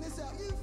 [0.00, 0.55] this out.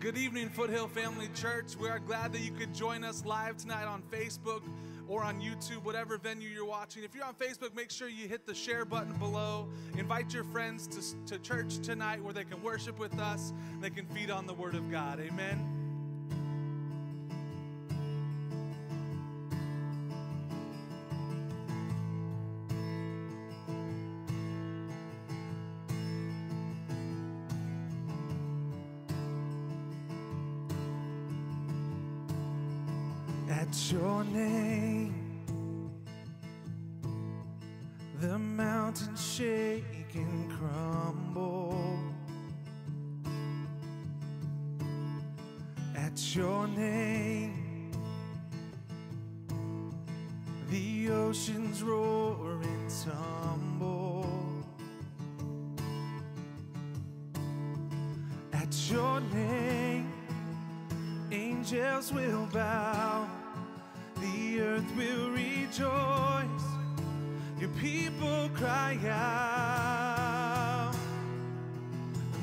[0.00, 1.74] Good evening, Foothill Family Church.
[1.76, 4.62] We are glad that you could join us live tonight on Facebook
[5.08, 7.02] or on YouTube, whatever venue you're watching.
[7.02, 9.66] If you're on Facebook, make sure you hit the share button below.
[9.96, 14.06] Invite your friends to, to church tonight where they can worship with us, they can
[14.06, 15.18] feed on the Word of God.
[15.18, 15.77] Amen.
[33.68, 35.12] At your name,
[38.18, 41.98] the mountains shake and crumble.
[45.94, 47.92] At your name,
[50.70, 54.26] the oceans roar and tumble.
[58.54, 60.10] At your name,
[61.30, 63.07] angels will bow,
[64.98, 66.66] will rejoice,
[67.60, 70.92] your people cry out.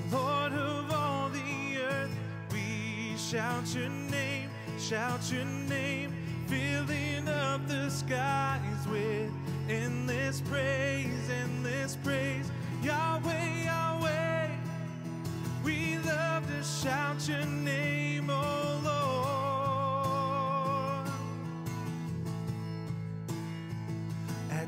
[0.09, 2.15] Lord of all the earth,
[2.53, 4.49] we shout your name,
[4.79, 5.94] shout your name,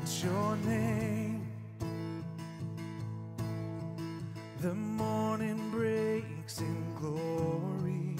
[0.08, 1.46] At your name,
[4.62, 8.16] the morning breaks in glory.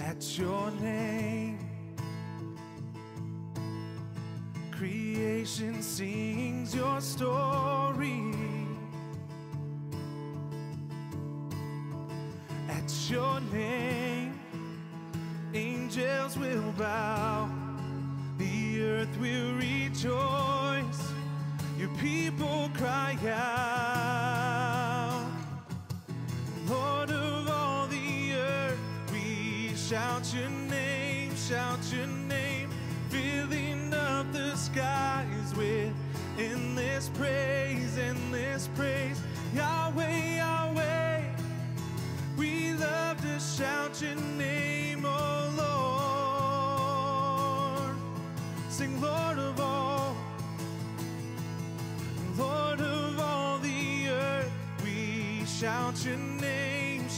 [0.00, 1.58] At your name,
[4.70, 8.34] creation sings your story.
[12.68, 13.85] At your name,
[15.96, 17.48] angels will bow,
[18.36, 21.12] the earth will rejoice,
[21.78, 23.75] your people cry out.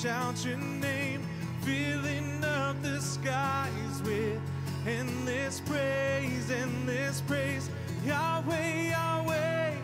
[0.03, 1.21] Shout your name,
[1.63, 4.41] filling up the skies with
[4.87, 7.69] endless praise, endless praise.
[8.07, 9.75] Yahweh, Yahweh,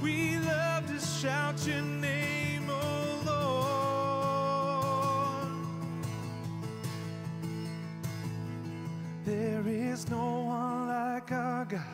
[0.00, 3.22] we love to shout your name, oh
[5.44, 5.52] Lord.
[9.26, 11.84] There is no one like our God.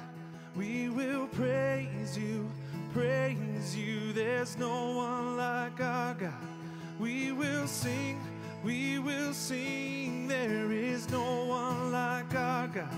[0.55, 2.49] We will praise you,
[2.95, 4.13] praise you.
[4.13, 6.58] There's no one like our God.
[6.99, 8.21] We will sing,
[8.65, 10.27] we will sing.
[10.27, 12.89] There is no one like our God.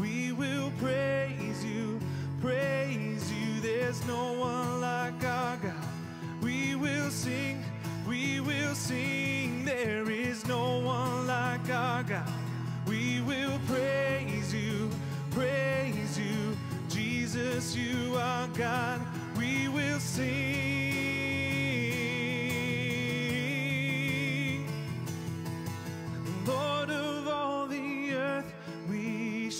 [0.00, 2.00] We will praise you,
[2.40, 3.60] praise you.
[3.60, 5.88] There's no one like our God.
[6.40, 7.62] We will sing,
[8.08, 9.66] we will sing.
[9.66, 12.32] There is no one like our God.
[12.86, 14.90] We will praise you,
[15.30, 16.56] praise you.
[16.88, 19.02] Jesus, you are God.
[19.36, 20.63] We will sing.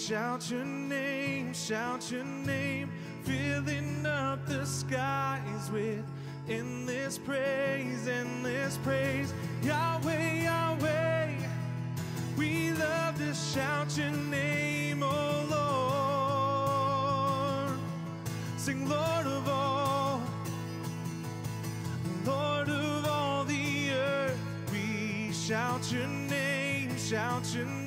[0.09, 2.91] Shout your name, shout your name,
[3.23, 6.05] filling up the skies with
[6.47, 9.33] endless praise, endless praise.
[9.63, 11.37] Yahweh, Yahweh,
[12.37, 15.47] we love to shout your name, oh
[17.71, 17.79] Lord.
[18.59, 20.21] Sing, Lord of all.
[22.27, 24.39] Lord of all the earth,
[24.71, 27.84] we shout your name, shout your name,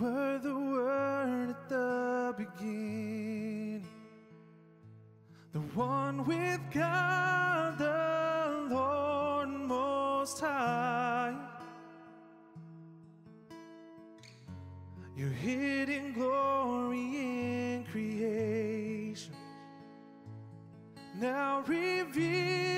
[0.00, 3.86] were the word at the beginning,
[5.52, 11.34] the one with God, the Lord Most High.
[15.16, 19.34] Your hidden glory in creation,
[21.18, 22.77] now revealed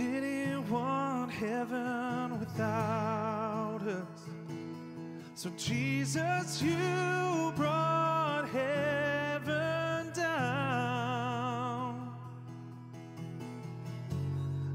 [0.00, 4.22] Didn't want heaven without us.
[5.34, 12.10] So, Jesus, you brought heaven down.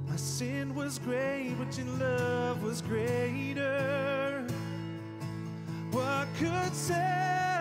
[0.07, 4.45] My sin was great, but your love was greater.
[5.91, 7.54] What could separate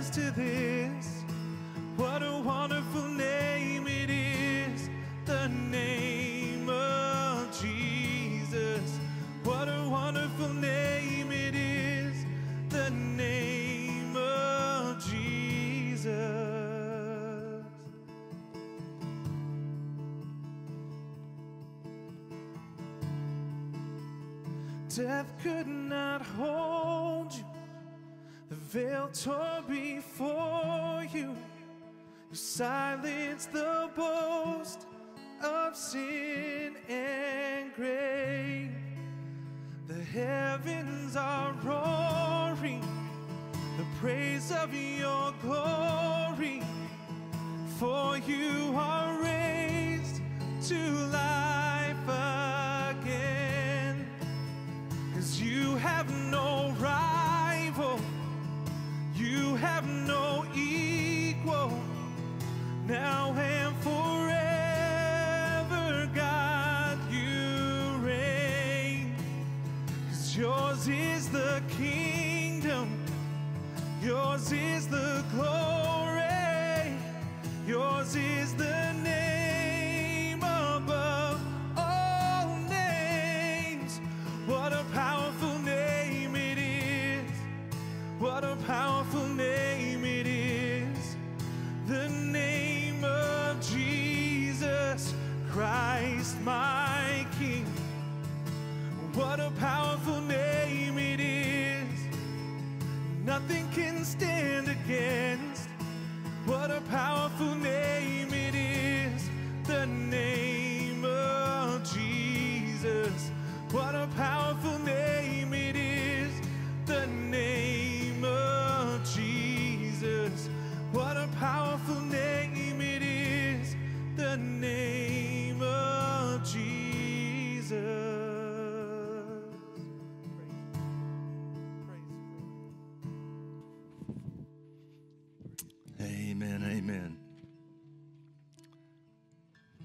[0.00, 1.24] compares to this.
[1.96, 4.88] What a wonderful name it is.
[5.26, 8.98] The name of Jesus.
[9.44, 12.24] What a wonderful name it is.
[12.70, 16.14] The name of Jesus.
[24.94, 27.44] Death could not hold you.
[28.48, 29.49] The veil tore
[32.60, 34.86] You silenced the boast
[35.42, 38.74] of sin and grave.
[39.88, 42.84] The heavens are roaring
[43.78, 45.19] the praise of your
[70.80, 72.88] yours is the kingdom,
[74.02, 75.59] yours is the glory,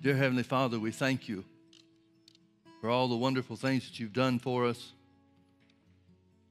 [0.06, 1.44] Dear Heavenly Father, we thank you
[2.80, 4.94] for all the wonderful things that you've done for us.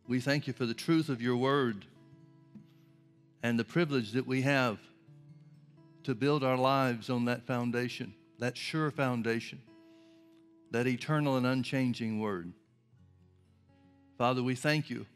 [0.08, 1.84] We thank you for the truth of your word
[3.44, 4.80] and the privilege that we have
[6.02, 9.60] to build our lives on that foundation, that sure foundation,
[10.72, 12.52] that eternal and unchanging word.
[14.18, 15.06] Father, we thank you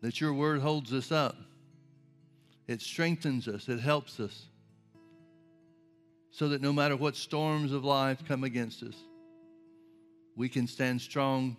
[0.00, 1.34] that your word holds us up.
[2.68, 4.44] It strengthens us, it helps us,
[6.34, 8.96] so that no matter what storms of life come against us,
[10.34, 11.56] we can stand strong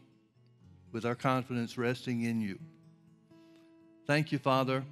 [0.92, 2.60] with our confidence resting in you.
[4.06, 4.84] Thank you, Father,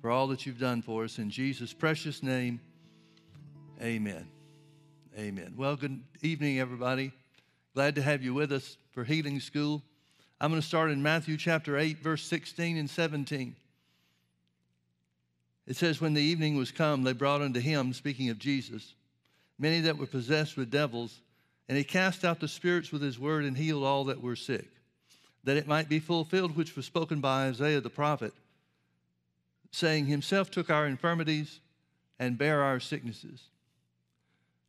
[0.00, 1.18] for all that you've done for us.
[1.18, 2.60] In Jesus' precious name,
[3.82, 4.28] amen.
[5.18, 5.54] Amen.
[5.56, 7.10] Well, good evening, everybody.
[7.74, 9.82] Glad to have you with us for Healing School.
[10.40, 13.56] I'm going to start in Matthew chapter 8, verse 16 and 17.
[15.66, 18.94] It says, When the evening was come, they brought unto him, speaking of Jesus,
[19.58, 21.20] many that were possessed with devils,
[21.68, 24.68] and he cast out the spirits with his word and healed all that were sick,
[25.44, 28.34] that it might be fulfilled which was spoken by Isaiah the prophet,
[29.70, 31.60] saying, Himself took our infirmities
[32.18, 33.44] and bare our sicknesses.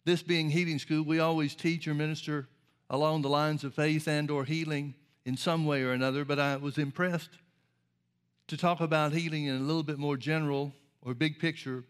[0.06, 2.48] This being healing school, we always teach or minister
[2.90, 4.94] along the lines of faith and or healing
[5.26, 7.32] in some way or another, but I was impressed
[8.48, 10.72] to talk about healing in a little bit more general
[11.06, 11.84] or big picture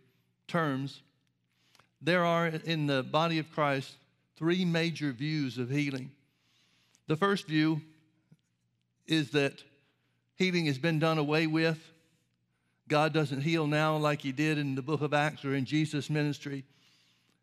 [0.48, 1.02] terms.
[2.02, 3.96] There are in the body of Christ
[4.36, 6.12] three major views of healing.
[7.08, 7.82] The first view
[9.08, 9.64] is that
[10.36, 11.80] healing has been done away with.
[12.88, 16.10] God doesn't heal now like he did in the book of Acts or in Jesus'
[16.10, 16.66] ministry.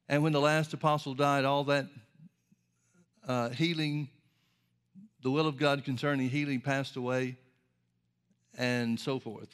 [0.09, 1.87] And when the last apostle died, all that
[3.27, 4.09] uh, healing,
[5.23, 7.37] the will of God concerning healing passed away,
[8.59, 9.49] and so forth.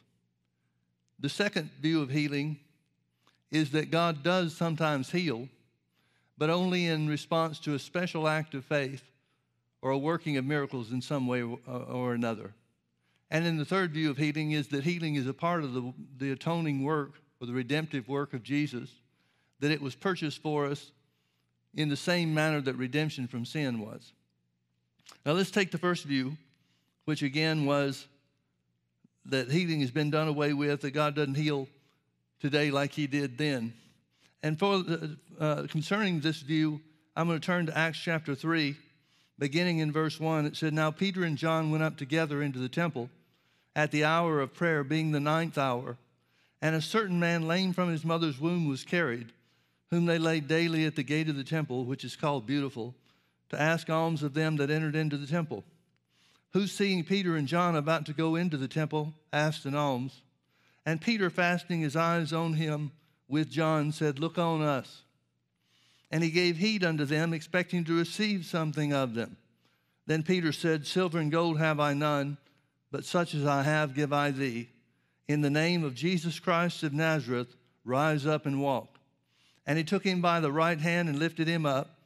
[1.20, 2.58] The second view of healing
[3.50, 5.48] is that God does sometimes heal,
[6.36, 9.02] but only in response to a special act of faith
[9.82, 12.54] or a working of miracles in some way or another.
[13.30, 15.92] And then the third view of healing is that healing is a part of the,
[16.18, 18.90] the atoning work or the redemptive work of Jesus,
[19.60, 20.92] that it was purchased for us
[21.74, 24.12] in the same manner that redemption from sin was.
[25.26, 26.36] Now let's take the first view,
[27.04, 28.06] which again was
[29.28, 31.68] that healing has been done away with, that God doesn't heal
[32.40, 33.72] today like he did then.
[34.42, 34.84] And for
[35.38, 36.80] uh, concerning this view,
[37.16, 38.76] I'm going to turn to Acts chapter 3,
[39.38, 40.46] beginning in verse 1.
[40.46, 43.10] It said, Now Peter and John went up together into the temple
[43.74, 45.96] at the hour of prayer, being the ninth hour.
[46.62, 49.32] And a certain man, lame from his mother's womb, was carried,
[49.90, 52.94] whom they laid daily at the gate of the temple, which is called Beautiful,
[53.50, 55.64] to ask alms of them that entered into the temple
[56.52, 60.22] who, seeing Peter and John about to go into the temple, asked an alms.
[60.86, 62.92] And Peter, fastening his eyes on him
[63.28, 65.02] with John, said, Look on us.
[66.10, 69.36] And he gave heed unto them, expecting to receive something of them.
[70.06, 72.38] Then Peter said, Silver and gold have I none,
[72.90, 74.70] but such as I have give I thee.
[75.28, 78.98] In the name of Jesus Christ of Nazareth, rise up and walk.
[79.66, 81.98] And he took him by the right hand and lifted him up,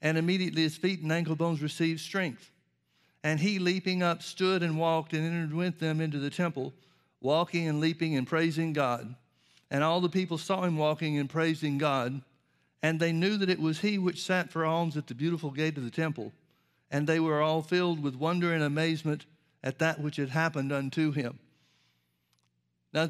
[0.00, 2.52] and immediately his feet and ankle bones received strength.
[3.22, 6.72] And he, leaping up, stood and walked and entered with them into the temple,
[7.20, 9.14] walking and leaping and praising God.
[9.70, 12.22] And all the people saw him walking and praising God.
[12.82, 15.76] And they knew that it was he which sat for alms at the beautiful gate
[15.76, 16.32] of the temple.
[16.90, 19.26] And they were all filled with wonder and amazement
[19.62, 21.38] at that which had happened unto him.
[22.92, 23.08] Now,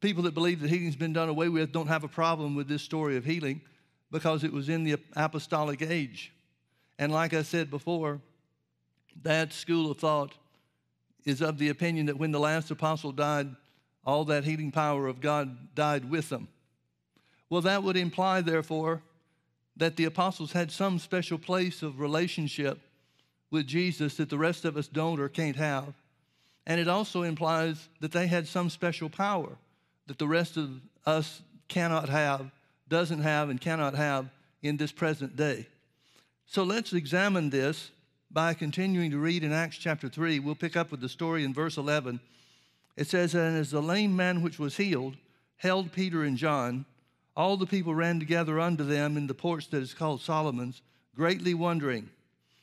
[0.00, 2.82] people that believe that healing's been done away with don't have a problem with this
[2.82, 3.60] story of healing
[4.10, 6.32] because it was in the apostolic age.
[6.98, 8.20] And like I said before,
[9.22, 10.34] that school of thought
[11.24, 13.54] is of the opinion that when the last apostle died,
[14.04, 16.48] all that healing power of God died with them.
[17.48, 19.02] Well, that would imply, therefore,
[19.76, 22.78] that the apostles had some special place of relationship
[23.50, 25.94] with Jesus that the rest of us don't or can't have.
[26.66, 29.56] And it also implies that they had some special power
[30.06, 30.70] that the rest of
[31.06, 32.50] us cannot have,
[32.88, 34.28] doesn't have, and cannot have
[34.62, 35.66] in this present day.
[36.46, 37.90] So let's examine this
[38.32, 40.38] by continuing to read in Acts chapter 3.
[40.38, 42.18] We'll pick up with the story in verse 11
[42.96, 45.16] It says, And as the lame man which was healed
[45.56, 46.86] held Peter and John,
[47.36, 50.80] all the people ran together unto them in the porch that is called Solomon's,
[51.14, 52.08] greatly wondering.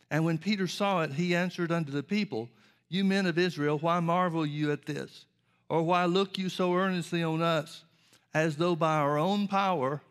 [0.10, 2.50] And when Peter saw it, he answered unto the people,
[2.90, 5.26] You men of Israel, why marvel you at this?
[5.70, 7.84] Or why look you so earnestly on us,
[8.34, 10.02] as though by our own power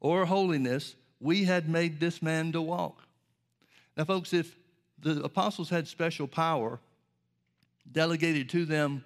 [0.00, 3.02] or holiness we had made this man to walk?
[3.96, 4.54] Now, folks, if
[5.04, 6.80] the apostles had special power
[7.92, 9.04] delegated to them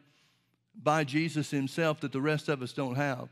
[0.81, 3.29] by Jesus himself that the rest of us don't have,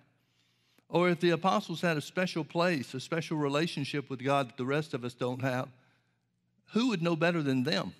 [0.89, 4.67] or if the apostles had a special place, a special relationship with God that the
[4.67, 5.69] rest of us don't have,
[6.73, 7.95] who would know better than them?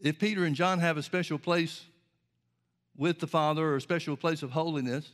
[0.00, 1.84] If Peter and John have a special place
[2.96, 5.10] with the Father or a special place of holiness,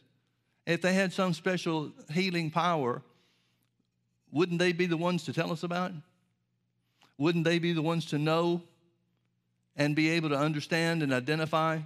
[0.66, 3.02] if they had some special healing power,
[4.30, 5.96] wouldn't they be the ones to tell us about it?
[7.18, 8.62] Wouldn't they be the ones to know
[9.76, 11.80] and be able to understand and identify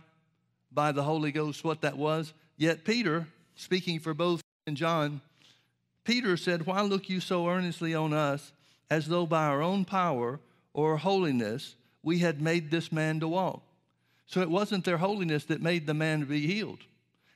[0.72, 2.32] by the Holy Ghost what that was?
[2.56, 5.20] Yet Peter, speaking for both and John,
[6.04, 8.52] Peter said, Why look you so earnestly on us,
[8.90, 10.40] as though by our own power
[10.72, 13.62] or holiness we had made this man to walk?
[14.26, 16.80] So it wasn't their holiness that made the man to be healed.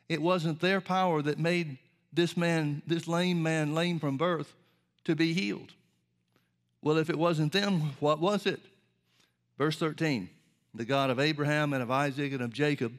[0.08, 1.78] It wasn't their power that made
[2.12, 4.54] this man, this lame man, lame from birth,
[5.04, 5.72] to be healed.
[6.84, 8.60] Well, if it wasn't them, what was it?
[9.56, 10.28] Verse 13
[10.74, 12.92] The God of Abraham and of Isaac and of Jacob,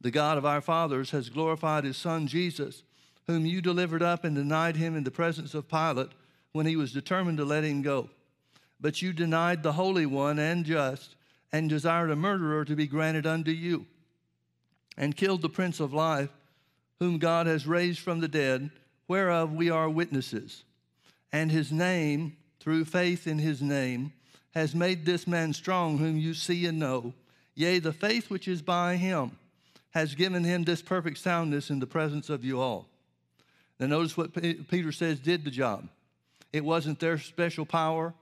[0.00, 2.82] the God of our fathers, has glorified his son Jesus,
[3.28, 6.10] whom you delivered up and denied him in the presence of Pilate
[6.50, 8.10] when he was determined to let him go.
[8.80, 11.14] But you denied the Holy One and just,
[11.52, 13.86] and desired a murderer to be granted unto you,
[14.96, 16.30] and killed the Prince of Life,
[16.98, 18.72] whom God has raised from the dead,
[19.06, 20.64] whereof we are witnesses.
[21.32, 24.12] And his name, through faith in his name,
[24.52, 27.14] has made this man strong, whom you see and know.
[27.54, 29.32] Yea, the faith which is by him
[29.90, 32.86] has given him this perfect soundness in the presence of you all.
[33.78, 35.88] Now, notice what Pe- Peter says did the job.
[36.52, 38.14] It wasn't their special power,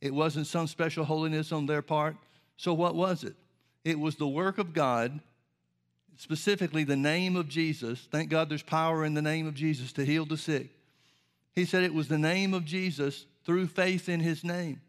[0.00, 2.16] it wasn't some special holiness on their part.
[2.56, 3.34] So, what was it?
[3.84, 5.20] It was the work of God,
[6.16, 8.06] specifically the name of Jesus.
[8.10, 10.70] Thank God there's power in the name of Jesus to heal the sick.
[11.54, 14.80] He said it was the name of Jesus through faith in his name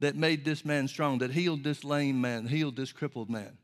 [0.00, 3.56] that made this man strong, that healed this lame man, healed this crippled man.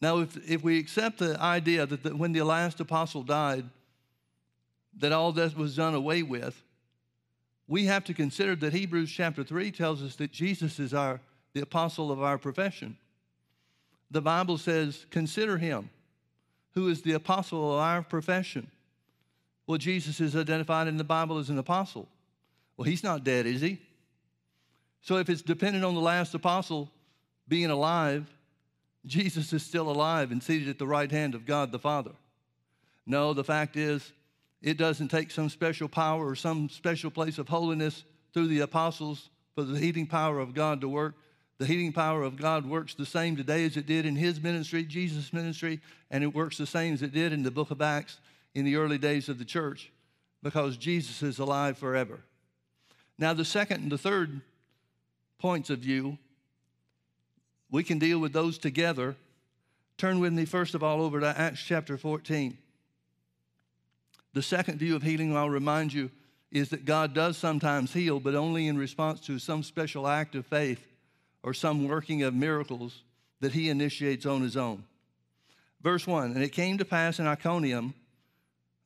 [0.00, 3.64] Now, if, if we accept the idea that the, when the last apostle died,
[4.98, 6.60] that all that was done away with,
[7.68, 11.20] we have to consider that Hebrews chapter 3 tells us that Jesus is our,
[11.52, 12.96] the apostle of our profession.
[14.10, 15.90] The Bible says, consider him
[16.72, 18.70] who is the apostle of our profession.
[19.66, 22.08] Well, Jesus is identified in the Bible as an apostle.
[22.80, 23.78] Well, he's not dead, is he?
[25.02, 26.90] So if it's dependent on the last apostle
[27.46, 28.26] being alive,
[29.04, 32.12] Jesus is still alive and seated at the right hand of God the Father.
[33.04, 34.14] No, the fact is,
[34.62, 39.28] it doesn't take some special power or some special place of holiness through the apostles
[39.54, 41.16] for the healing power of God to work.
[41.58, 44.84] The healing power of God works the same today as it did in his ministry,
[44.84, 48.20] Jesus' ministry, and it works the same as it did in the book of Acts
[48.54, 49.92] in the early days of the church
[50.42, 52.20] because Jesus is alive forever.
[53.20, 54.40] Now, the second and the third
[55.38, 56.16] points of view,
[57.70, 59.14] we can deal with those together.
[59.98, 62.56] Turn with me, first of all, over to Acts chapter 14.
[64.32, 66.10] The second view of healing, I'll remind you,
[66.50, 70.46] is that God does sometimes heal, but only in response to some special act of
[70.46, 70.84] faith
[71.42, 73.02] or some working of miracles
[73.40, 74.84] that he initiates on his own.
[75.82, 77.92] Verse 1 And it came to pass in Iconium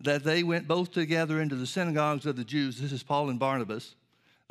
[0.00, 2.80] that they went both together into the synagogues of the Jews.
[2.80, 3.94] This is Paul and Barnabas.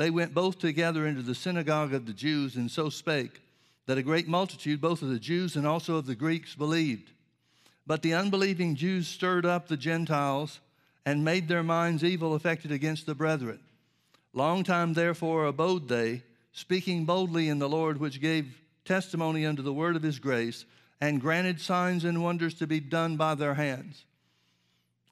[0.04, 3.42] They went both together into the synagogue of the Jews, and so spake,
[3.86, 7.12] that a great multitude, both of the Jews and also of the Greeks, believed.
[7.88, 10.60] But the unbelieving Jews stirred up the Gentiles
[11.06, 13.62] and made their minds evil affected against the brethren.
[14.34, 19.72] Long time therefore abode they, speaking boldly in the Lord, which gave testimony unto the
[19.72, 20.66] word of his grace,
[21.00, 24.04] and granted signs and wonders to be done by their hands.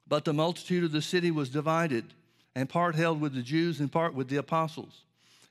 [0.06, 2.12] But the multitude of the city was divided,
[2.54, 5.04] and part held with the Jews and part with the apostles.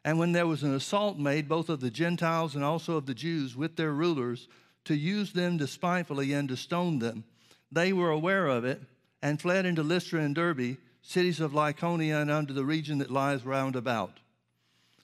[0.03, 3.13] And when there was an assault made, both of the Gentiles and also of the
[3.13, 4.47] Jews, with their rulers,
[4.85, 7.23] to use them despitefully and to stone them,
[7.71, 8.81] they were aware of it
[9.21, 13.45] and fled into Lystra and Derbe, cities of Lycaonia, and unto the region that lies
[13.45, 14.19] round about.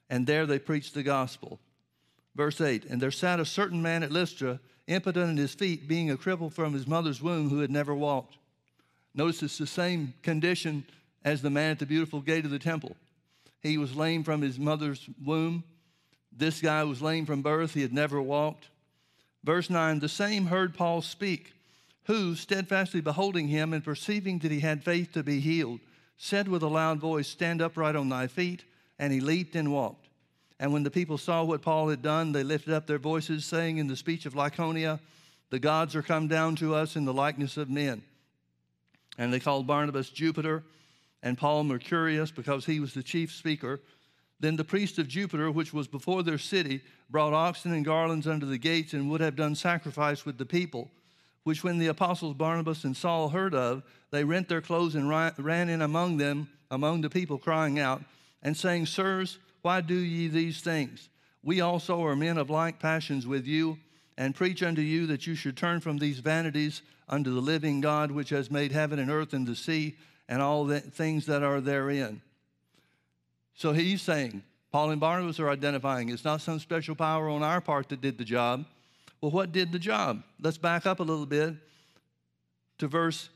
[0.10, 1.60] And there they preached the gospel.
[2.36, 6.10] Verse 8 And there sat a certain man at Lystra, impotent in his feet, being
[6.10, 8.38] a cripple from his mother's womb, who had never walked.
[9.14, 10.86] Notice it's the same condition
[11.24, 12.96] as the man at the beautiful gate of the temple.
[13.62, 15.64] He was lame from his mother's womb.
[16.32, 17.74] This guy was lame from birth.
[17.74, 18.70] He had never walked.
[19.44, 21.54] Verse 9 The same heard Paul speak,
[22.06, 25.80] who, steadfastly beholding him and perceiving that he had faith to be healed,
[26.18, 28.64] said with a loud voice, Stand upright on thy feet.
[29.00, 30.08] And he leaped and walked.
[30.60, 33.78] And when the people saw what Paul had done, they lifted up their voices, saying
[33.78, 35.00] in the speech of Lycaonia,
[35.52, 38.02] The gods are come down to us in the likeness of men.
[39.20, 40.64] And they called Barnabas Jupiter
[41.24, 43.82] and Paul Mercurius because he was the chief speaker.
[44.40, 48.46] Then the priest of Jupiter, which was before their city, brought oxen and garlands under
[48.46, 50.92] the gates and would have done sacrifice with the people.
[51.44, 55.70] Which, when the apostles Barnabas and Saul heard of, they rent their clothes and ran
[55.70, 58.04] in among them, among the people, crying out,
[58.44, 61.10] and saying, Sirs, why do ye these things?
[61.42, 63.80] We also are men of like passions with you,
[64.18, 68.12] and preach unto you that you should turn from these vanities unto the living God,
[68.12, 69.96] which has made heaven and earth and the sea,
[70.28, 72.22] and all the things that are therein.
[73.56, 77.62] So he's saying, Paul and Barnabas are identifying it's not some special power on our
[77.62, 78.66] part that did the job.
[79.22, 80.24] Well, what did the job?
[80.40, 81.56] Let's back up a little bit
[82.78, 83.30] to verse,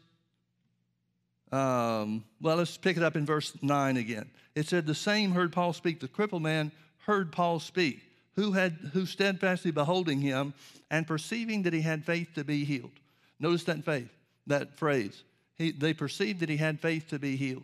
[1.52, 4.30] um, well, let's pick it up in verse 9 again.
[4.54, 6.00] It said, The same heard Paul speak.
[6.00, 6.72] The crippled man
[7.06, 8.02] heard Paul speak,
[8.36, 10.54] who, had, who steadfastly beholding him
[10.92, 12.92] and perceiving that he had faith to be healed.
[13.40, 14.10] Notice that faith,
[14.46, 15.24] that phrase.
[15.62, 17.64] He, they perceived that he had faith to be healed.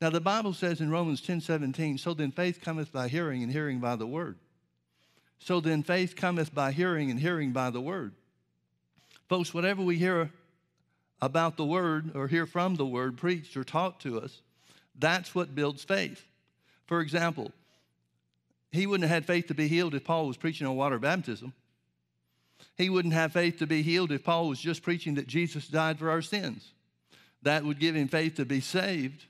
[0.00, 3.50] Now, the Bible says in Romans 10 17, So then faith cometh by hearing, and
[3.50, 4.36] hearing by the word.
[5.40, 8.12] So then faith cometh by hearing, and hearing by the word.
[9.28, 10.30] Folks, whatever we hear
[11.20, 14.40] about the word or hear from the word preached or taught to us,
[14.96, 16.24] that's what builds faith.
[16.86, 17.50] For example,
[18.70, 21.54] he wouldn't have had faith to be healed if Paul was preaching on water baptism.
[22.76, 25.98] He wouldn't have faith to be healed if Paul was just preaching that Jesus died
[25.98, 26.72] for our sins.
[27.46, 29.24] That would give him faith to be saved,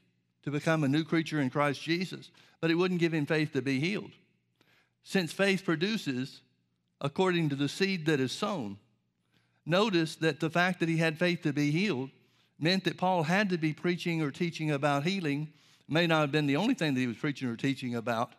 [0.45, 2.31] to become a new creature in Christ Jesus,
[2.63, 4.13] but it wouldn't give him faith to be healed.
[5.03, 6.41] Since faith produces
[6.99, 8.79] according to the seed that is sown,
[9.67, 12.09] notice that the fact that he had faith to be healed
[12.59, 15.53] meant that Paul had to be preaching or teaching about healing.
[15.87, 18.33] May not have been the only thing that he was preaching or teaching about.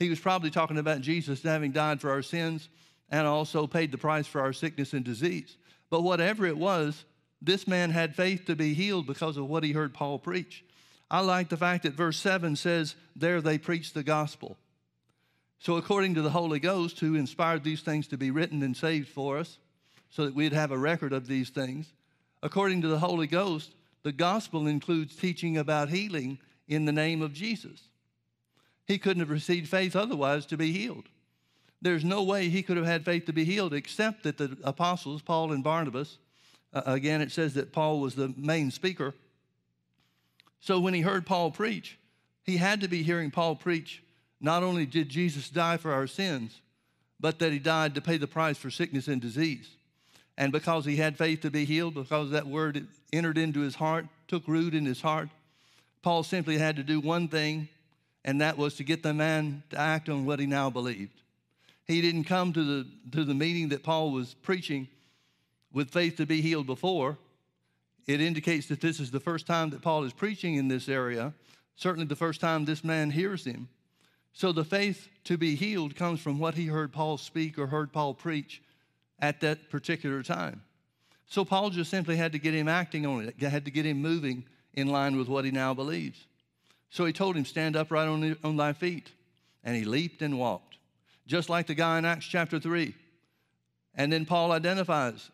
[0.00, 2.68] He was probably talking about Jesus having died for our sins
[3.08, 5.56] and also paid the price for our sickness and disease.
[5.90, 7.04] But whatever it was,
[7.42, 10.64] this man had faith to be healed because of what he heard Paul preach.
[11.10, 14.56] I like the fact that verse 7 says, There they preached the gospel.
[15.58, 19.08] So, according to the Holy Ghost, who inspired these things to be written and saved
[19.08, 19.58] for us,
[20.10, 21.92] so that we'd have a record of these things,
[22.42, 27.32] according to the Holy Ghost, the gospel includes teaching about healing in the name of
[27.32, 27.88] Jesus.
[28.86, 31.08] He couldn't have received faith otherwise to be healed.
[31.82, 35.22] There's no way he could have had faith to be healed except that the apostles,
[35.22, 36.18] Paul and Barnabas,
[36.72, 39.14] uh, again, it says that Paul was the main speaker.
[40.60, 41.98] So when he heard Paul preach,
[42.44, 44.02] he had to be hearing Paul preach
[44.40, 46.60] not only did Jesus die for our sins,
[47.18, 49.68] but that he died to pay the price for sickness and disease.
[50.38, 54.06] And because he had faith to be healed, because that word entered into his heart,
[54.26, 55.28] took root in his heart,
[56.02, 57.68] Paul simply had to do one thing,
[58.24, 61.20] and that was to get the man to act on what he now believed.
[61.86, 64.88] He didn't come to the, to the meeting that Paul was preaching
[65.72, 67.18] with faith to be healed before.
[68.06, 71.32] It indicates that this is the first time that Paul is preaching in this area,
[71.76, 73.68] certainly the first time this man hears him.
[74.32, 77.92] So the faith to be healed comes from what he heard Paul speak or heard
[77.92, 78.62] Paul preach
[79.18, 80.62] at that particular time.
[81.26, 84.00] So Paul just simply had to get him acting on it, had to get him
[84.00, 86.26] moving in line with what he now believes.
[86.90, 89.12] So he told him, Stand upright on, the, on thy feet.
[89.62, 90.78] And he leaped and walked,
[91.26, 92.94] just like the guy in Acts chapter 3.
[93.94, 95.30] And then Paul identifies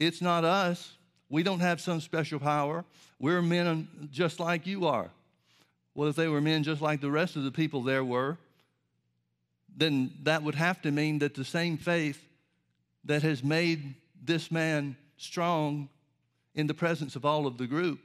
[0.00, 0.96] it's not us.
[1.28, 2.84] We don't have some special power.
[3.20, 5.10] We're men just like you are.
[5.94, 8.38] Well, if they were men just like the rest of the people there were,
[9.76, 12.20] then that would have to mean that the same faith
[13.04, 15.88] that has made this man strong
[16.54, 18.00] in the presence of all of the group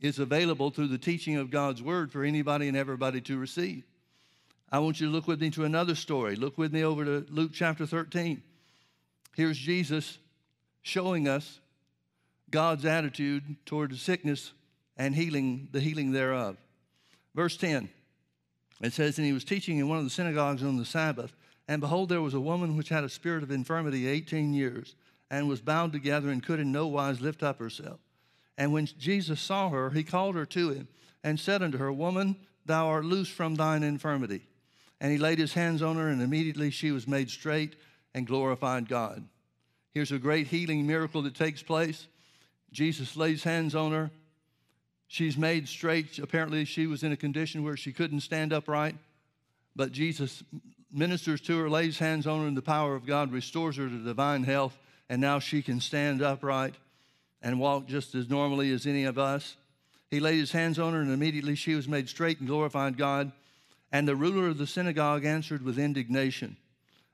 [0.00, 3.84] is available through the teaching of God's word for anybody and everybody to receive.
[4.70, 6.34] I want you to look with me to another story.
[6.34, 8.42] Look with me over to Luke chapter 13.
[9.36, 10.18] Here's Jesus
[10.82, 11.60] showing us
[12.50, 14.52] God's attitude toward sickness
[14.96, 16.56] and healing, the healing thereof.
[17.34, 17.88] Verse 10,
[18.82, 21.34] it says, And he was teaching in one of the synagogues on the Sabbath,
[21.66, 24.94] and behold, there was a woman which had a spirit of infirmity 18 years,
[25.30, 28.00] and was bound together, and could in no wise lift up herself.
[28.58, 30.88] And when Jesus saw her, he called her to him,
[31.24, 34.42] and said unto her, Woman, thou art loose from thine infirmity.
[35.00, 37.76] And he laid his hands on her, and immediately she was made straight
[38.14, 39.26] and glorified God.
[39.94, 42.06] Here's a great healing miracle that takes place.
[42.72, 44.10] Jesus lays hands on her.
[45.06, 46.18] She's made straight.
[46.18, 48.96] Apparently, she was in a condition where she couldn't stand upright,
[49.76, 50.42] but Jesus
[50.90, 54.04] ministers to her, lays hands on her, and the power of God restores her to
[54.04, 54.78] divine health,
[55.10, 56.74] and now she can stand upright
[57.42, 59.56] and walk just as normally as any of us.
[60.10, 63.32] He laid his hands on her, and immediately she was made straight and glorified God.
[63.90, 66.56] And the ruler of the synagogue answered with indignation,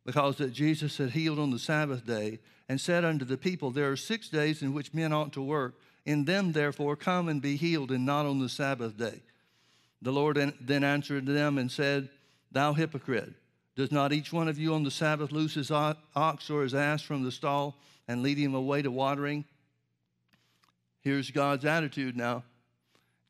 [0.05, 2.39] because that Jesus had healed on the Sabbath day,
[2.69, 5.75] and said unto the people, There are six days in which men ought to work.
[6.05, 9.23] In them, therefore, come and be healed, and not on the Sabbath day.
[10.01, 12.09] The Lord then answered them and said,
[12.53, 13.33] Thou hypocrite,
[13.77, 17.03] does not each one of you on the Sabbath loose his ox or his ass
[17.03, 17.77] from the stall
[18.07, 19.45] and lead him away to watering?
[21.01, 22.43] Here's God's attitude now.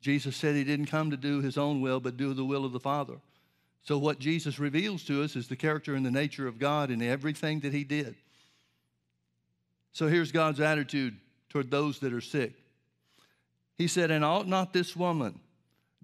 [0.01, 2.71] Jesus said he didn't come to do his own will, but do the will of
[2.71, 3.17] the Father.
[3.83, 7.01] So, what Jesus reveals to us is the character and the nature of God in
[7.01, 8.15] everything that he did.
[9.99, 11.17] So, here's God's attitude
[11.49, 12.53] toward those that are sick.
[13.75, 15.41] He said, And ought not this woman,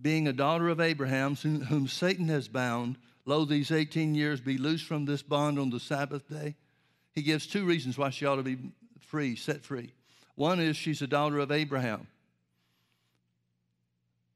[0.02, 4.84] being a daughter of Abraham, whom Satan has bound, lo, these 18 years, be loosed
[4.84, 6.56] from this bond on the Sabbath day?
[7.14, 8.58] He gives two reasons why she ought to be
[9.00, 9.94] free, set free.
[10.36, 12.08] One is she's a daughter of Abraham.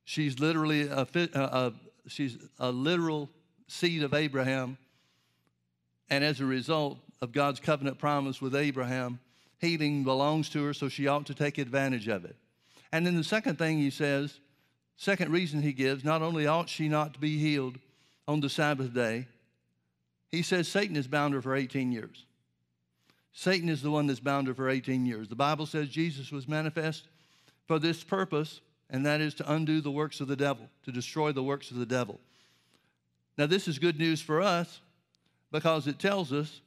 [0.05, 1.73] She's literally a, a, a,
[2.07, 3.29] she's a literal
[3.67, 4.77] seed of Abraham.
[6.09, 9.19] And as a result of God's covenant promise with Abraham,
[9.59, 12.35] healing belongs to her, so she ought to take advantage of it.
[12.91, 14.39] And then the second thing he says,
[14.97, 17.77] second reason he gives, not only ought she not to be healed
[18.27, 19.27] on the Sabbath day,
[20.29, 22.25] he says Satan has bound her for 18 years.
[23.31, 25.27] Satan is the one that's bound her for 18 years.
[25.27, 27.05] The Bible says Jesus was manifest
[27.67, 31.31] for this purpose and that is to undo the works of the devil, to destroy
[31.31, 32.19] the works of the devil.
[33.37, 34.81] Now, this is good news for us
[35.51, 36.61] because it tells us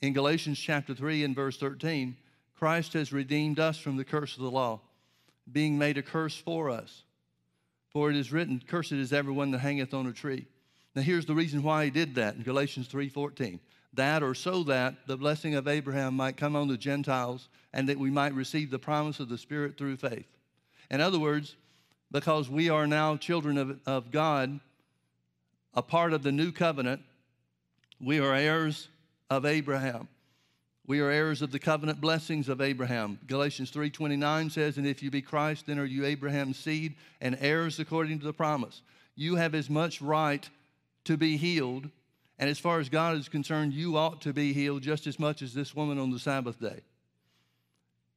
[0.00, 2.16] in Galatians chapter 3 and verse 13
[2.56, 4.80] Christ has redeemed us from the curse of the law,
[5.50, 7.04] being made a curse for us.
[7.88, 10.46] For it is written, Cursed is everyone that hangeth on a tree.
[10.94, 13.60] Now here's the reason why he did that in Galatians 3:14.
[13.94, 17.98] That or so that the blessing of Abraham might come on the Gentiles and that
[17.98, 20.28] we might receive the promise of the Spirit through faith.
[20.90, 21.56] In other words,
[22.12, 24.60] because we are now children of, of God,
[25.74, 27.02] a part of the new covenant,
[28.00, 28.88] we are heirs
[29.30, 30.08] of Abraham.
[30.86, 33.20] We are heirs of the covenant blessings of Abraham.
[33.28, 37.78] Galatians 3:29 says, "And if you be Christ, then are you Abraham's seed and heirs
[37.78, 38.82] according to the promise."
[39.14, 40.48] You have as much right
[41.04, 41.90] to be healed,
[42.38, 45.42] and as far as God is concerned, you ought to be healed just as much
[45.42, 46.80] as this woman on the Sabbath day.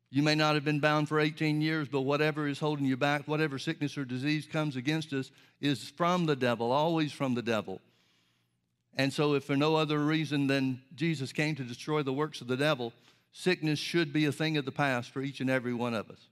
[0.10, 3.28] You may not have been bound for 18 years, but whatever is holding you back,
[3.28, 7.82] whatever sickness or disease comes against us, is from the devil, always from the devil.
[8.96, 12.48] And so, if for no other reason than Jesus came to destroy the works of
[12.48, 12.94] the devil,
[13.32, 16.28] sickness should be a thing of the past for each and every one of us.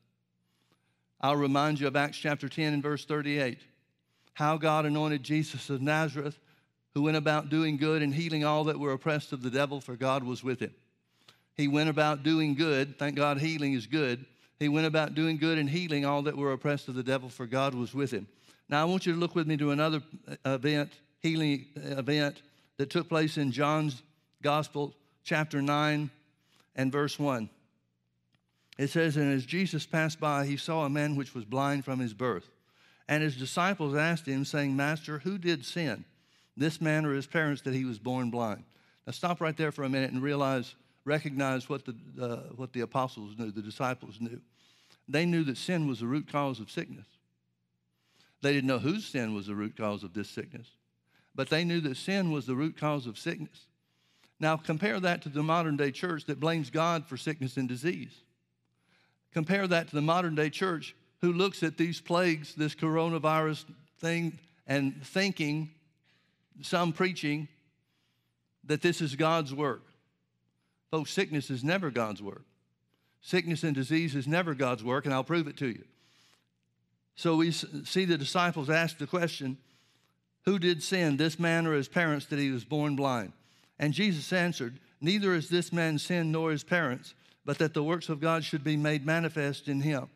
[1.20, 3.60] I'll remind you of Acts chapter 10 and verse 38
[4.34, 6.40] how God anointed Jesus of Nazareth,
[6.94, 9.96] who went about doing good and healing all that were oppressed of the devil, for
[9.96, 10.74] God was with him.
[11.56, 12.98] He went about doing good.
[12.98, 14.26] Thank God healing is good.
[14.58, 17.46] He went about doing good and healing all that were oppressed of the devil, for
[17.46, 18.28] God was with him.
[18.70, 22.42] Now, I want you to look with me to another uh, event, healing uh, event
[22.82, 24.02] that took place in John's
[24.42, 26.10] Gospel, chapter 9
[26.76, 27.48] and verse 1.
[28.80, 32.00] It says, And as Jesus passed by, he saw a man which was blind from
[32.00, 32.50] his birth.
[33.08, 36.06] And his disciples asked him, saying, Master, who did sin,
[36.58, 38.64] this man or his parents, that he was born blind?
[39.06, 40.74] Now, stop right there for a minute and realize
[41.06, 44.42] recognize what the, uh, what the apostles knew, the disciples knew.
[45.08, 47.06] They knew that sin was the root cause of sickness.
[48.42, 50.68] They didn't know whose sin was the root cause of this sickness,
[51.36, 53.68] but they knew that sin was the root cause of sickness.
[54.40, 58.12] Now, compare that to the modern day church that blames God for sickness and disease.
[59.34, 63.66] Compare that to the modern day church who looks at these plagues, this coronavirus
[64.00, 65.70] thing, and thinking,
[66.62, 67.48] some preaching,
[68.66, 69.84] that this is God's work.
[70.90, 72.44] Folks, sickness is never God's work.
[73.22, 75.84] Sickness and disease is never God's work, and I'll prove it to you.
[77.16, 79.58] So we see the disciples ask the question
[80.46, 83.34] Who did sin, this man or his parents, that he was born blind?
[83.80, 87.14] And Jesus answered, Neither is this man sin nor his parents,
[87.46, 90.10] but that the works of God should be made manifest in him.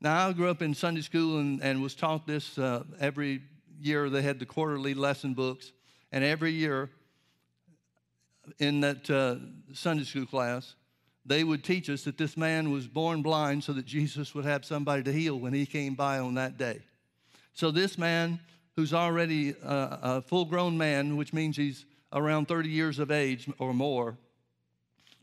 [0.00, 3.42] Now, I grew up in Sunday school and, and was taught this uh, every
[3.80, 4.08] year.
[4.08, 5.72] They had the quarterly lesson books,
[6.10, 6.90] and every year
[8.58, 9.36] in that uh,
[9.74, 10.74] Sunday school class,
[11.26, 14.64] they would teach us that this man was born blind so that Jesus would have
[14.64, 16.80] somebody to heal when he came by on that day.
[17.52, 18.40] So, this man,
[18.80, 23.46] who's already a, a full grown man, which means he's around 30 years of age
[23.58, 24.16] or more,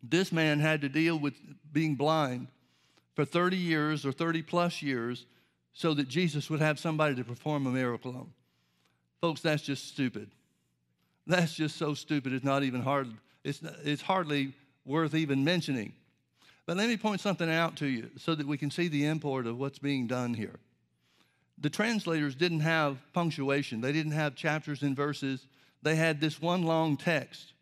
[0.04, 1.34] this man had to deal with
[1.74, 2.50] being blind
[3.16, 5.26] for 30 years or 30 plus years
[5.74, 8.32] so that Jesus would have somebody to perform a miracle on.
[9.22, 10.30] Folks, that's just stupid.
[11.26, 12.34] That's just so stupid.
[12.34, 13.12] It's not even hard.
[13.44, 14.54] It's, it's hardly
[14.86, 15.94] worth even mentioning.
[16.68, 19.48] But let me point something out to you so that we can see the import
[19.48, 20.60] of what's being done here.
[21.60, 25.46] The translators didn't have punctuation, they didn't have chapters and verses.
[25.84, 27.54] They had this one long text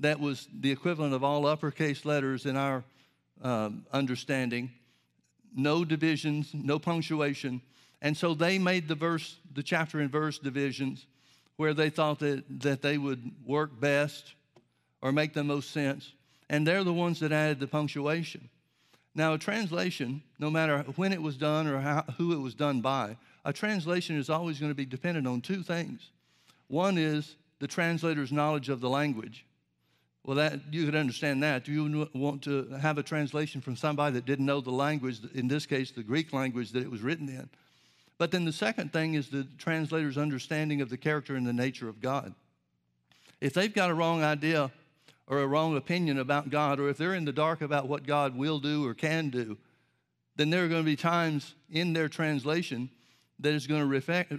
[0.00, 2.84] that was the equivalent of all uppercase letters in our
[3.42, 4.72] um, understanding.
[5.54, 7.62] No divisions, no punctuation.
[8.02, 11.06] And so they made the verse, the chapter and verse divisions
[11.56, 14.34] where they thought that, that they would work best
[15.00, 16.12] or make the most sense.
[16.50, 18.48] And they're the ones that added the punctuation.
[19.14, 22.80] Now, a translation, no matter when it was done or how, who it was done
[22.80, 26.10] by, a translation is always going to be dependent on two things.
[26.66, 29.46] One is the translator's knowledge of the language.
[30.24, 31.64] Well, that you could understand that.
[31.64, 35.48] Do you want to have a translation from somebody that didn't know the language, in
[35.48, 37.48] this case, the Greek language that it was written in?
[38.16, 41.88] But then the second thing is the translator's understanding of the character and the nature
[41.88, 42.34] of God.
[43.40, 44.70] If they've got a wrong idea
[45.26, 48.36] or a wrong opinion about God, or if they're in the dark about what God
[48.36, 49.56] will do or can do,
[50.36, 52.90] then there are going to be times in their translation
[53.40, 53.86] that is going to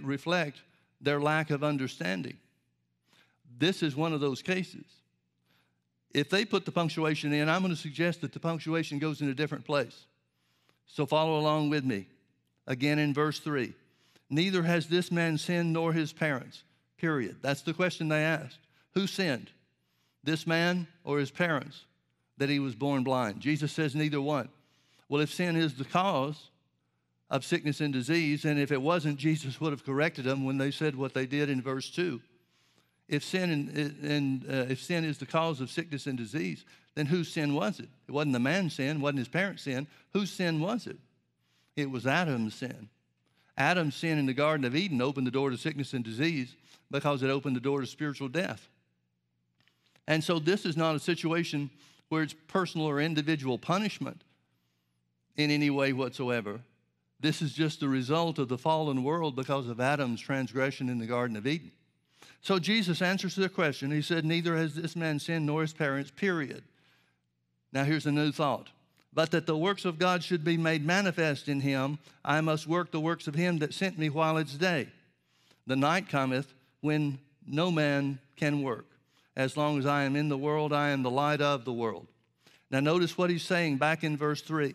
[0.02, 0.62] reflect,
[1.00, 2.36] their lack of understanding.
[3.58, 4.84] This is one of those cases.
[6.14, 9.28] If they put the punctuation in, I'm going to suggest that the punctuation goes in
[9.28, 10.06] a different place.
[10.86, 12.06] So follow along with me.
[12.66, 13.74] Again in verse 3.
[14.30, 16.64] Neither has this man sinned nor his parents.
[16.96, 17.36] Period.
[17.42, 18.58] That's the question they asked.
[18.94, 19.50] Who sinned?
[20.26, 21.84] This man or his parents
[22.36, 23.40] that he was born blind?
[23.40, 24.48] Jesus says neither one.
[25.08, 26.50] Well, if sin is the cause
[27.30, 30.72] of sickness and disease, and if it wasn't, Jesus would have corrected them when they
[30.72, 32.20] said what they did in verse 2.
[33.08, 36.64] If sin, and, and uh, if sin is the cause of sickness and disease,
[36.96, 37.88] then whose sin was it?
[38.08, 39.86] It wasn't the man's sin, it wasn't his parents' sin.
[40.12, 40.98] Whose sin was it?
[41.76, 42.88] It was Adam's sin.
[43.56, 46.56] Adam's sin in the Garden of Eden opened the door to sickness and disease
[46.90, 48.68] because it opened the door to spiritual death.
[50.06, 51.70] And so this is not a situation
[52.08, 54.22] where it's personal or individual punishment
[55.36, 56.60] in any way whatsoever.
[57.18, 61.06] This is just the result of the fallen world because of Adam's transgression in the
[61.06, 61.72] Garden of Eden.
[62.40, 63.90] So Jesus answers the question.
[63.90, 66.62] He said, Neither has this man sinned nor his parents, period.
[67.72, 68.70] Now here's a new thought
[69.16, 72.90] but that the works of God should be made manifest in him, I must work
[72.90, 74.88] the works of him that sent me while it's day.
[75.66, 78.84] The night cometh when no man can work.
[79.36, 82.06] As long as I am in the world, I am the light of the world.
[82.70, 84.74] Now, notice what he's saying back in verse 3.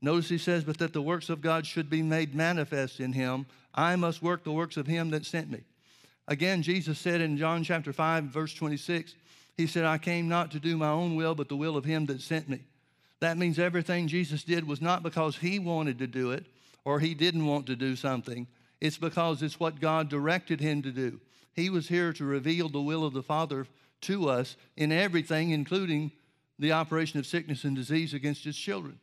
[0.00, 3.46] Notice he says, But that the works of God should be made manifest in him,
[3.74, 5.62] I must work the works of him that sent me.
[6.28, 9.14] Again, Jesus said in John chapter 5, verse 26,
[9.56, 12.06] He said, I came not to do my own will, but the will of him
[12.06, 12.60] that sent me.
[13.20, 16.46] That means everything Jesus did was not because he wanted to do it
[16.84, 18.46] or he didn't want to do something.
[18.80, 21.20] It's because it's what God directed him to do.
[21.52, 23.66] He was here to reveal the will of the Father
[24.02, 26.12] to us in everything, including
[26.58, 28.98] the operation of sickness and disease against his children.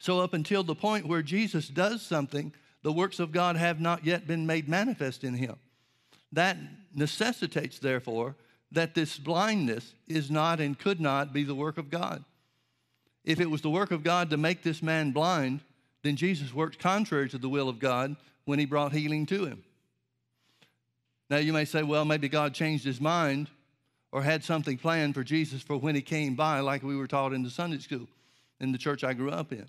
[0.00, 4.04] So, up until the point where Jesus does something, the works of God have not
[4.04, 5.56] yet been made manifest in him.
[6.32, 6.56] That
[6.94, 8.36] necessitates, therefore,
[8.72, 12.24] that this blindness is not and could not be the work of God.
[13.24, 15.60] If it was the work of God to make this man blind,
[16.02, 19.64] then Jesus worked contrary to the will of God when he brought healing to him.
[21.30, 23.48] Now, you may say, well, maybe God changed his mind
[24.12, 27.32] or had something planned for Jesus for when he came by, like we were taught
[27.32, 28.08] in the Sunday school
[28.60, 29.66] in the church I grew up in.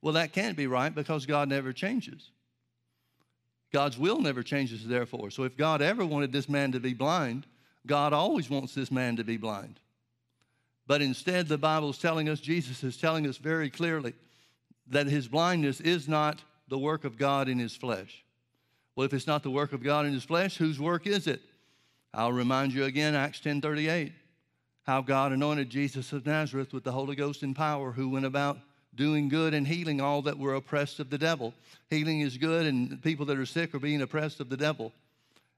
[0.00, 2.30] Well, that can't be right because God never changes.
[3.72, 5.30] God's will never changes, therefore.
[5.30, 7.46] So if God ever wanted this man to be blind,
[7.86, 9.80] God always wants this man to be blind.
[10.86, 14.14] But instead, the Bible is telling us, Jesus is telling us very clearly
[14.86, 18.24] that his blindness is not the work of God in his flesh.
[18.98, 21.40] Well, if it's not the work of God in his flesh, whose work is it?
[22.12, 24.12] I'll remind you again, Acts 10:38,
[24.82, 28.58] how God anointed Jesus of Nazareth with the Holy Ghost and power, who went about
[28.96, 31.54] doing good and healing all that were oppressed of the devil.
[31.88, 34.92] Healing is good, and people that are sick are being oppressed of the devil.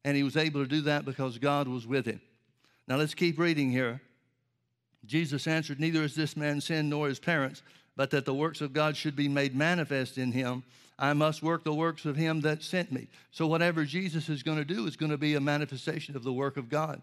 [0.04, 2.20] And he was able to do that because God was with him.
[2.86, 4.02] Now let's keep reading here.
[5.06, 7.62] Jesus answered, Neither has this man sinned nor his parents,
[7.96, 10.62] but that the works of God should be made manifest in him.
[11.00, 13.08] I must work the works of him that sent me.
[13.32, 16.32] So, whatever Jesus is going to do is going to be a manifestation of the
[16.32, 17.00] work of God.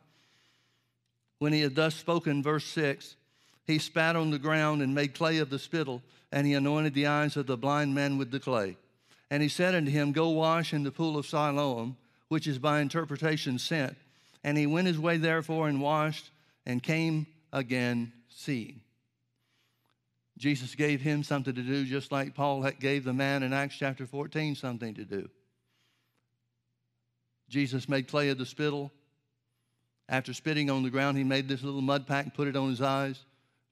[1.39, 3.15] When he had thus spoken, verse 6,
[3.65, 7.07] he spat on the ground and made clay of the spittle, and he anointed the
[7.07, 8.77] eyes of the blind man with the clay.
[9.31, 12.81] And he said unto him, Go wash in the pool of Siloam, which is by
[12.81, 13.97] interpretation sent.
[14.43, 16.29] And he went his way therefore and washed
[16.65, 18.81] and came again seeing.
[20.37, 24.05] Jesus gave him something to do, just like Paul gave the man in Acts chapter
[24.05, 25.29] 14 something to do.
[27.49, 28.91] Jesus made clay of the spittle,
[30.07, 32.69] After spitting on the ground, he made this little mud pack and put it on
[32.69, 33.19] his eyes,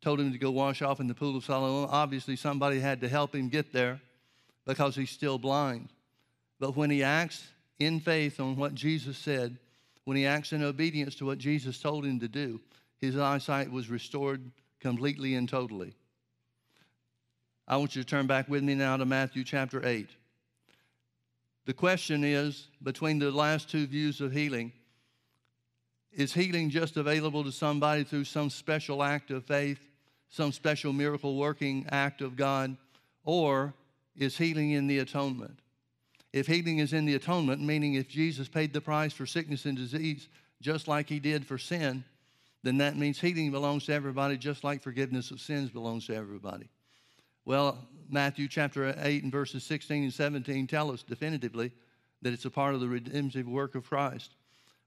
[0.02, 1.88] told him to go wash off in the pool of Siloam.
[1.92, 4.02] Obviously, somebody had to help him get there
[4.66, 5.90] because he's still blind.
[6.60, 7.46] But when he acts
[7.80, 9.58] in faith on what Jesus said,
[10.06, 12.60] when he acts in obedience to what Jesus told him to do,
[13.00, 15.94] his eyesight was restored completely and totally.
[17.68, 20.08] I want you to turn back with me now to Matthew chapter 8.
[21.66, 24.72] The question is between the last two views of healing
[26.12, 29.80] is healing just available to somebody through some special act of faith,
[30.30, 32.78] some special miracle working act of God,
[33.24, 33.74] or
[34.16, 35.60] is healing in the atonement?
[36.32, 39.76] If healing is in the atonement, meaning if Jesus paid the price for sickness and
[39.76, 40.30] disease
[40.62, 42.04] just like he did for sin,
[42.64, 46.70] then that means healing belongs to everybody just like forgiveness of sins belongs to everybody.
[47.48, 47.78] Well,
[48.10, 51.72] Matthew chapter 8 and verses 16 and 17 tell us definitively
[52.24, 54.32] that it's a part of the redemptive work of Christ.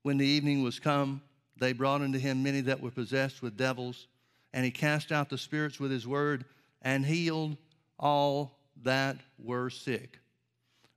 [0.03, 1.23] When the evening was come,
[1.61, 4.09] they brought unto him many that were possessed with devils,
[4.53, 6.45] and he cast out the spirits with his word
[6.83, 7.57] and healed
[7.97, 10.19] all that were sick,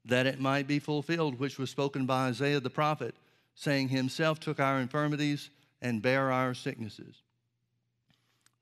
[0.06, 3.14] that it might be fulfilled which was spoken by Isaiah the prophet,
[3.54, 7.22] saying, Himself took our infirmities and bare our sicknesses.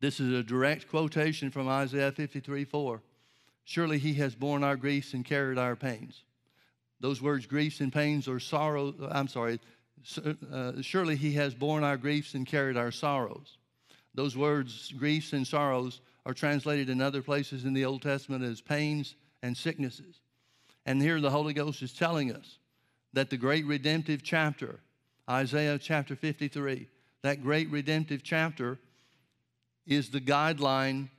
[0.01, 3.01] This is a direct quotation from Isaiah 53 4.
[3.65, 6.23] Surely he has borne our griefs and carried our pains.
[6.99, 9.59] Those words, griefs and pains, or sorrow, I'm sorry,
[10.51, 13.57] uh, surely he has borne our griefs and carried our sorrows.
[14.15, 18.59] Those words, griefs and sorrows, are translated in other places in the Old Testament as
[18.59, 20.19] pains and sicknesses.
[20.85, 22.57] And here the Holy Ghost is telling us
[23.13, 24.79] that the great redemptive chapter,
[25.29, 26.87] Isaiah chapter 53,
[27.21, 28.79] that great redemptive chapter
[29.89, 31.09] is the guideline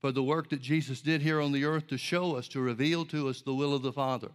[0.00, 3.04] for the work that Jesus did here on the earth to show us, to reveal
[3.06, 4.30] to us the will of the Father.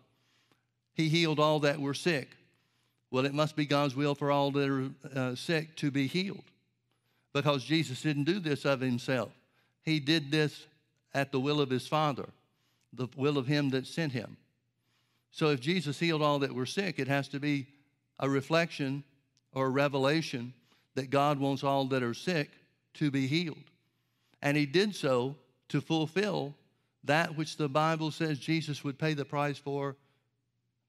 [0.94, 2.30] He healed all that were sick.
[3.10, 6.44] Well, it must be God's will for all that are uh, sick to be healed
[7.34, 9.32] because Jesus didn't do this of himself.
[9.84, 10.68] He did this
[11.14, 12.28] at the will of his Father,
[12.94, 14.36] the will of him that sent him.
[15.32, 17.68] So if Jesus healed all that were sick, it has to be
[18.20, 19.04] a reflection
[19.54, 20.54] or a revelation
[20.96, 22.50] that God wants all that are sick
[22.96, 23.64] to be healed.
[24.42, 25.36] And he did so
[25.70, 26.56] to fulfill
[27.04, 29.96] that which the Bible says Jesus would pay the price for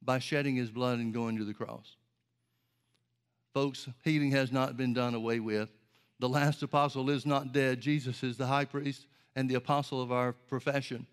[0.03, 1.97] by shedding his blood and going to the cross.
[3.55, 5.69] Folks, healing has not been done away with.
[6.19, 7.81] The last apostle is not dead.
[7.81, 11.07] Jesus is the high priest and the apostle of our profession.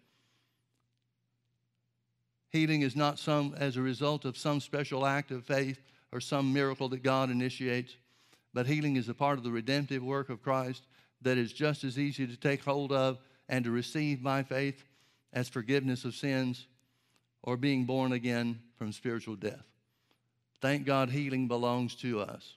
[2.49, 5.79] Healing is not some as a result of some special act of faith
[6.11, 7.95] or some miracle that God initiates,
[8.53, 10.83] but healing is a part of the redemptive work of Christ
[11.21, 13.17] that is just as easy to take hold of
[13.49, 14.83] and to receive by faith
[15.31, 16.67] as forgiveness of sins
[17.41, 19.65] or being born again from spiritual death.
[20.61, 22.55] Thank God healing belongs to us.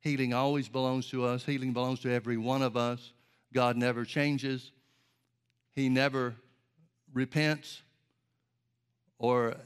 [0.00, 1.44] Healing always belongs to us.
[1.44, 3.12] Healing belongs to every one of us.
[3.52, 4.72] God never changes.
[5.74, 6.34] He never
[7.12, 7.82] repents
[9.18, 9.56] or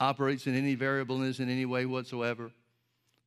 [0.00, 2.50] operates in any variableness in any way whatsoever.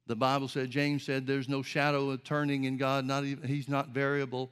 [0.07, 3.05] The Bible said, James said, there's no shadow of turning in God.
[3.05, 4.51] Not even, he's not variable.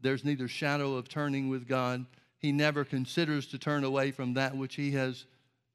[0.00, 2.06] There's neither shadow of turning with God.
[2.38, 5.26] He never considers to turn away from that which he has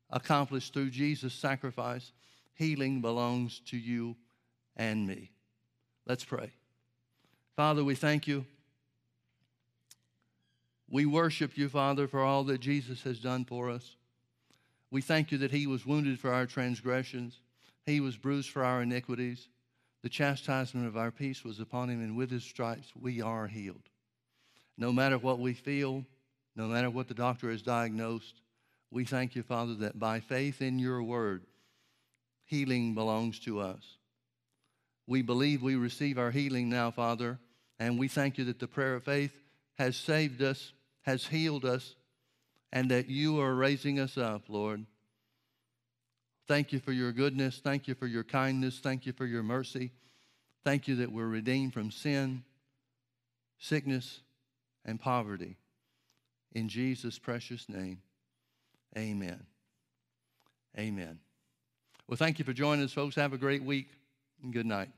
[0.10, 2.12] accomplished through Jesus' sacrifice.
[2.56, 4.16] Healing belongs to you
[4.76, 5.32] and me.
[6.08, 6.52] Let's pray.
[7.56, 8.46] Father, we thank you.
[10.90, 13.96] We worship you, Father, for all that Jesus has done for us.
[14.92, 17.40] We thank you that he was wounded for our transgressions,
[17.86, 19.50] he was bruised for our iniquities.
[20.02, 23.90] The chastisement of our peace was upon him, and with his stripes we are healed.
[24.78, 26.06] No matter what we feel,
[26.56, 28.42] no matter what the doctor has diagnosed,
[28.92, 31.44] we thank you, Father, that by faith in your word,
[32.46, 33.98] healing belongs to us.
[35.08, 37.40] We believe we receive our healing now, Father,
[37.80, 39.34] and we thank you that the prayer of faith
[39.78, 41.96] has saved us, has healed us,
[42.72, 44.86] and that you are raising us up, Lord.
[46.48, 47.62] Thank you for your goodness.
[47.64, 48.80] Thank you for your kindness.
[48.80, 49.92] Thank you for your mercy.
[50.64, 52.44] Thank you that we're redeemed from sin,
[53.60, 54.22] sickness,
[54.86, 55.58] and poverty.
[56.54, 58.02] In Jesus' precious name,
[58.98, 59.46] amen.
[60.78, 61.20] Amen.
[62.08, 63.16] Well, thank you for joining us, folks.
[63.16, 63.88] Have a great week
[64.42, 64.90] and good night.